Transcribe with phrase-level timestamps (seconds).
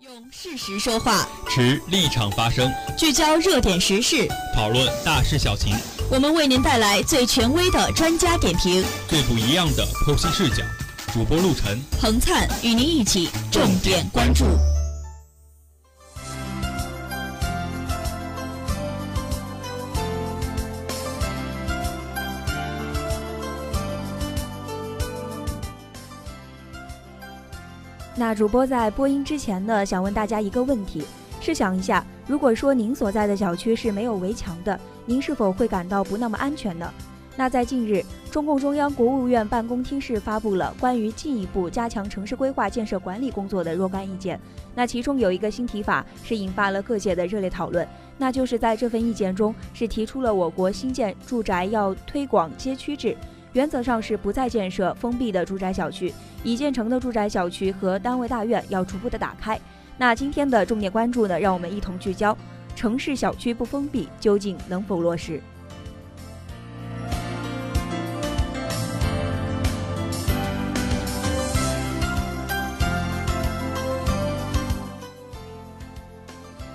[0.00, 5.74] 用事实说话，持立场发声，聚焦热点时事，讨论大事小情。
[6.08, 10.62] 我们为您带来最权威的专家点评，最不一样的剖析视角。
[11.12, 14.44] 主播陆晨、彭灿与您一起重点关注。
[28.18, 31.04] 那主播在播音之前呢，想问大家一个问题：
[31.40, 36.92] 试想一下，如果说您所在的小区是没有围墙的，您是否会感到不那么安全呢？
[37.36, 44.40] 那在近日，中共中央、国务院办公厅是发布了关于进一步加强城市规划建设管理工作的若干意见。
[44.74, 53.16] 那其中有一个新提法是引发了各界的热烈讨论，那就是在这份意见中是提出了我国新建住宅要推广街区制。
[53.58, 59.60] 原则上是不再建设封闭的住宅小区，已建成的住宅小区和单位大院要逐步的打开。
[59.96, 62.38] 那今天的重点关注呢，让我们一同聚焦
[62.76, 65.42] 城市小区不封闭究竟能否落实？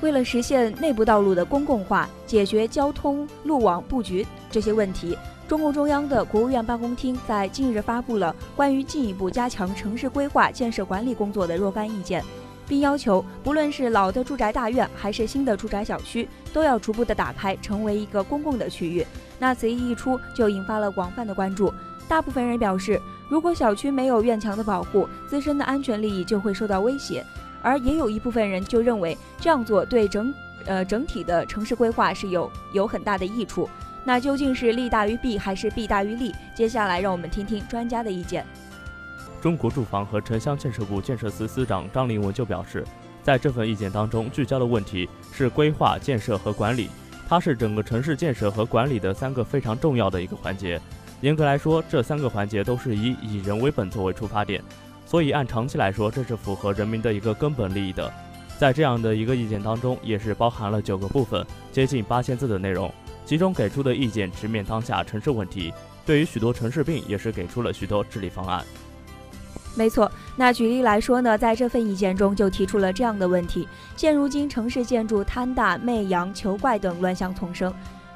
[0.00, 5.14] 为了实现内部道路的公共化，解决交通路网布局这些问题。
[5.50, 12.24] 中共中央的国务院办公厅在近日发布了关于进一步加强城市规划建设管理工作的若干意见，
[12.68, 19.04] 并要求不论是老的住宅大院还是新的住宅小区，都要逐步的打开，成为一个公共的区域。
[19.40, 21.74] 那此意一出，就引发了广泛的关注。
[22.06, 27.26] 大部分人表示，如果小区没有院墙的保护，自身的安全利益就会受到威胁。
[27.60, 30.32] 而也有一部分人就认为这样做对整
[30.64, 33.68] 呃整体的城市规划是有有很大的益处。
[34.04, 36.34] 那究竟是利大于弊还是弊大于利？
[36.54, 38.44] 接下来让我们听听专家的意见。
[39.40, 42.84] 中国住房和城乡建设部建设司司长张林文就表示，
[43.22, 46.88] 在这份意见当中，聚焦的问题是规划、建设和管理，
[47.28, 50.80] 它是整个城市建设和管理的三个非常重要的一个环节。
[51.20, 54.62] 严格来说，这三个环节都是以以人为本作为出发点，
[55.04, 58.10] 所以按长期来说，这是符合人民的一个根本利益的。
[58.58, 62.92] 在这样的一个意见当中，也是包含了九个部分，接近八千字的内容。
[63.30, 65.72] 其中给出的意见直面当下城市问题，
[66.04, 68.64] 对于许多城市病也是给出了许多治理方案。
[69.76, 77.72] 没错，那举例来说呢，在这份意见中就提出了这样的问题：现如今城市建筑贪大、媚洋、求怪等乱象丛生，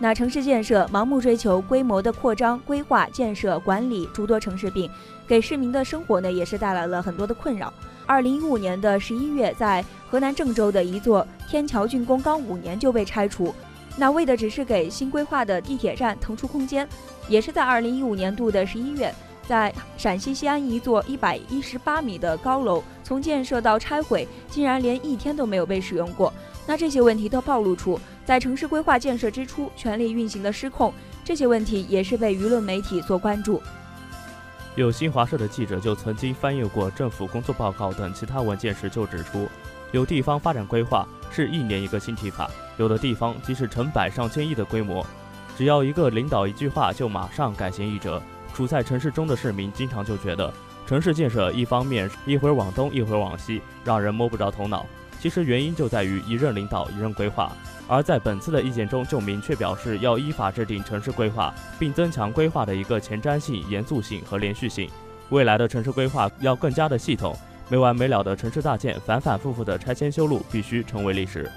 [0.00, 4.90] 那城市建设盲目追求规模的扩张、规划、建设、管理诸多城市病，
[5.24, 7.72] 给市民的生活呢也是带来了很多的困扰。
[8.06, 13.54] 二零一五年的十一月，在河南郑州的一座天桥竣工刚五年就被拆除。
[13.96, 16.86] 那为的只是给新规划的地铁站腾出空间，
[17.28, 19.12] 也是在二零一五年度的十一月，
[19.48, 26.32] 在陕西西安一座一百一十八米的高楼，从建设到拆毁，竟然连一天都没有被使用过。
[26.66, 30.92] 那这些问题都暴露出，在城市规划建设之初，权力运行的失控，
[31.24, 33.62] 这些问题也是被舆论媒体所关注。
[34.74, 39.48] 有新华社的记者就曾经翻阅过政府工作报告等其他文件时，就指出，
[39.92, 42.50] 有地方发展规划是一年一个新提法。
[42.76, 45.04] 有的地方即使成百上千亿的规模，
[45.56, 48.22] 只要一个领导一句话，就马上改弦易辙。
[48.54, 50.52] 处在城市中的市民经常就觉得，
[50.86, 54.86] 城市建设一方面一会儿往东，一会儿往西，让人摸不着头脑。
[55.20, 57.50] 其实原因就在于一任领导一任规划。
[57.88, 64.90] 而在本次的意见中，就明确表示要依法制定城市规划，并增强规划的一个前瞻性、严肃性和连续性。
[65.30, 67.36] 未来的城市规划要更加的系统，
[67.68, 71.50] 没完没了的城市大建，反反复复的拆迁修路，必须成为历史。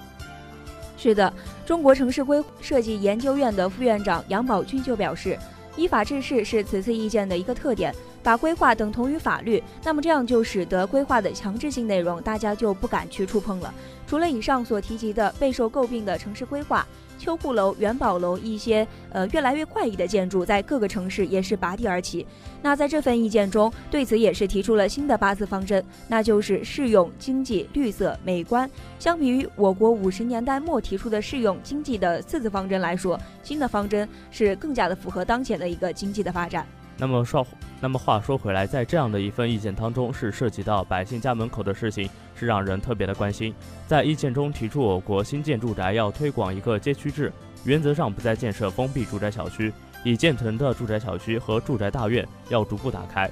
[1.02, 1.34] 是的，
[1.66, 5.40] 中国城市规设计研究院的副院长杨宝军就表示，
[5.78, 13.74] 依法治市是此次意见的一个特点，把规划等同于法律，那么这样就使得规划的强制性内容大家就不敢去触碰了。
[14.06, 16.86] 除了以上所提及的备受诟病的城市规划。
[17.20, 22.26] 秋铺楼、元宝楼一些呃越来越怪异的建筑，在各个城市也是拔地而起。
[22.62, 28.70] 那在这份意见中，对此也是提出了新的八字方针，那就是适用、经济、绿色、美观。
[28.98, 36.66] 相比于我国五十年代末提出的适用、经济的四字方针来说，新的方针是更加的符合当前的一个经济的发展。
[36.98, 37.46] 那么说，
[37.82, 43.54] 那么话说回来，在这样的一份意见当中，是涉及到百姓家门口的事情，是让人特别的关心。
[43.88, 47.32] 在意见中提出，我国新建住宅要推广一个街区制，
[47.64, 49.72] 原则上不再建设封闭住宅小区，
[50.04, 53.32] 已建成的住宅小区和住宅大院要逐步打开。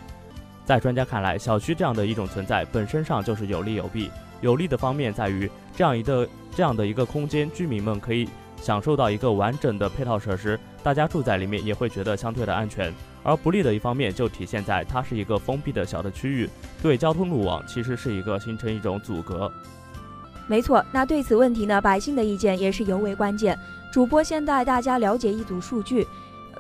[0.64, 4.10] 在专家看来，小区这样的一种存在本身上就是有利有弊。
[4.40, 8.30] 有利的方面在于，这样一个这样的一个空间，居民们可以
[8.62, 12.94] 享受到一个完整的配套设施，大家住在里面也会觉得相对的安全。
[13.24, 16.50] 而不利的一方面就体现在它是一个封闭的小的区域，
[16.82, 19.52] 对交通路网其实是一个形成一种阻隔。
[20.48, 23.58] 没错，那对此问题呢，百姓的意见也是尤为关键。
[23.92, 26.08] 主播先带大家了解一组数据，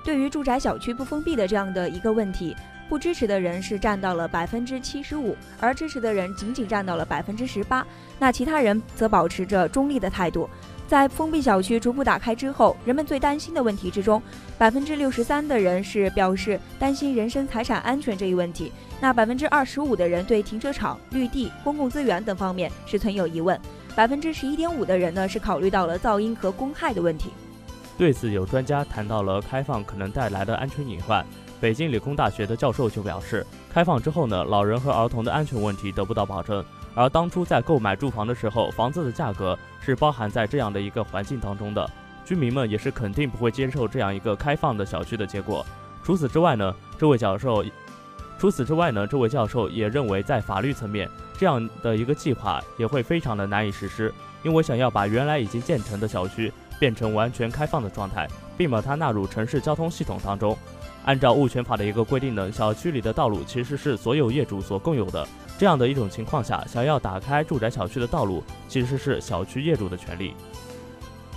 [0.03, 2.53] 对于住宅小区不封闭的这样的一个问题，
[2.89, 7.85] 不支持的人是占到了百分之七十五，而支持的人仅仅占到了百分之十八，
[8.17, 10.49] 那其他人则保持着中立的态度。
[10.87, 14.21] 在封闭小区逐步打开之后，人们最担心的问题之中，
[14.57, 18.71] 百分之六十三的人是表示担心人身财产安全这一问题。
[19.01, 23.59] 那百分之二十五的人对停车场、绿地、公共资源等方面是存有疑问，
[23.97, 27.31] 百分之十一点五的人呢是考虑到了噪音和公害的问题。
[27.97, 31.25] 对此，有专家谈到了开放可能带来的安全隐患。
[31.59, 36.63] 北京理工大学的教授就表示，开放之后呢，老人和儿童的安全问题得不到保证。
[36.93, 41.89] 而当初在购买住房的时候，房子的价格是包含在这样的一个环境当中的，
[42.25, 45.65] 居民们也是肯定不会接受这样一个开放的小区的结果。
[46.03, 47.63] 除此之外呢，这位教授，
[48.39, 54.13] 除此之外呢，这位教授也认为，在法律层面，这样的一个计划也会非常的难以实施，
[54.43, 58.27] 因为想要把原来已经建成的小区变成完全开放的状态，
[58.57, 60.57] 并把它纳入城市交通系统当中，
[61.07, 65.25] 按照物权法的一个规定呢，小区里的道路其实是所有业主所共有的。
[65.57, 70.33] 这样的一种情况下，想要打开住宅小区的道路，其实是小区业主的权利。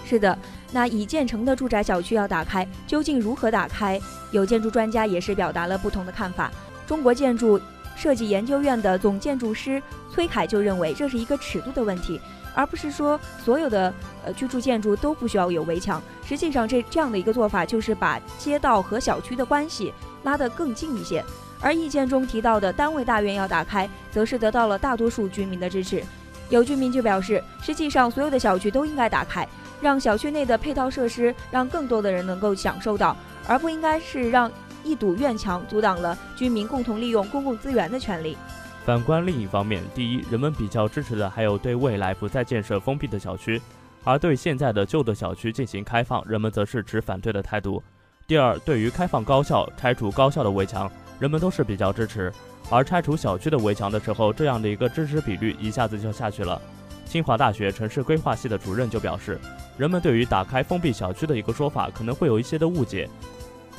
[0.05, 0.37] 是的，
[0.73, 4.01] 那已建成的住宅小区要打开，究竟如何打开？
[4.33, 6.51] 有建筑专家也是表达了不同的看法。
[6.85, 7.59] 中国建筑
[8.01, 9.81] 设计研究院的总建筑师
[10.11, 12.19] 崔凯就认为，这是一个尺度的问题，
[12.55, 13.93] 而不是说所有的
[14.25, 16.03] 呃居住建筑都不需要有围墙。
[16.25, 19.93] 实际上，这这样的一个做法就是把街道和小区的关系
[20.23, 21.23] 拉得更近一些。
[21.61, 26.03] 而意见中提到的单位大院要打开，则是得到了大多数居民的支持。
[26.49, 29.47] 有居民就表示，实际上所有的小区都应该打开，
[29.79, 33.15] 让小区内的配套设施让更多的人能够享受到，
[33.47, 34.51] 而不应该是让
[34.85, 38.37] 一堵院墙阻挡了居民共同利用公共资源的权利。
[38.85, 43.61] 反观另一方面，第一，人们比较支持的还有对未来不再建设封闭的小区，
[44.05, 47.83] 而对现在的旧的小区进行开放，人们则是持反对的态度。
[48.27, 50.91] 第二，对于开放高校、拆除高校的围墙。
[51.19, 52.33] 人们都是比较支持，
[52.71, 56.59] 而拆除小区的围墙的时候，这样的一个支持比率一下子就下去了。
[57.05, 59.39] 清华大学城市规划系的主任就表示，
[59.77, 63.07] 人们对于打开封闭小区的一个说法可能会有一些的误解。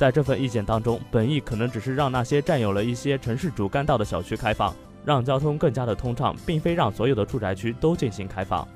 [0.02, 8.66] 在这份意见当中，本意可能只是让那些占有了一些城市主干道的小区开放，让交通更加的通畅，并非让所有的住宅区都进行开放。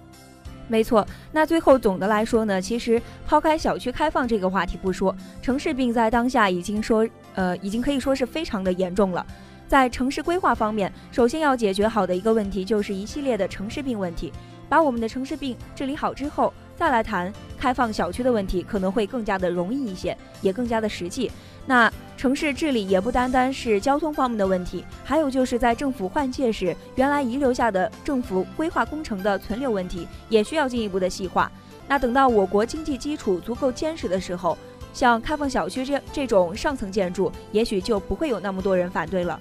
[0.68, 5.12] 没错，那最后总的来说呢，其实抛开小区开放这个话题不说，
[5.42, 9.26] 城市病在当下已经说，呃，已经可以说是非常的严重了。
[9.66, 14.32] 在城市规划方面，首先要解决好的一个问题就是一系列的城市病问题，
[14.68, 16.54] 把我们的城市病治理好之后。
[16.76, 21.30] 再来谈开放小区的问题，可能会更加的容易一些，也更加的实际。
[21.64, 31.50] 那城市治理也不单单是交通方面的问题，还有就是在政府换届时，原来遗留下的政府规划工程的存留问题，也需要进一步的细化。
[31.88, 34.56] 那等到我国经济基础足够坚实的时候，
[34.92, 39.40] 像开放小区这这种上层建筑，也许就不会有那么多人反对了。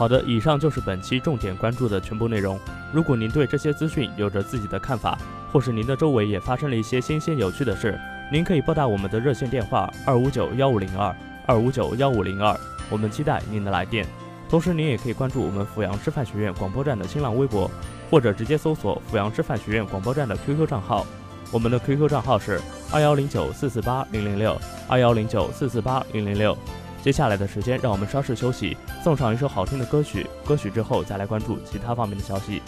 [0.00, 2.58] 好的，以上就是本期重点关注的全部内容。
[2.90, 5.18] 如果您对这些资讯有着自己的看法，
[5.52, 8.00] 或是您的周围也发生了一些新鲜有趣的事，
[8.32, 11.14] 您可以拨打我们的热线电话二五九幺五零二
[11.44, 14.06] 二五九幺五零二，我们期待您的来电。
[14.48, 17.70] 同时，您也可以关注我们阜阳师范学院广播站的新浪微博，
[18.10, 21.06] 或者直接搜索阜阳师范学院广播站的 QQ 账号，
[21.52, 22.58] 我们的 QQ 账号是
[22.90, 26.56] 二幺零九四四八零零六二幺零九四四八零零六。
[27.02, 30.26] 接下来的时间，让我们稍事休息，送上一首好听的歌曲。
[30.44, 32.60] 歌曲之后，再来关注其他方面的消息。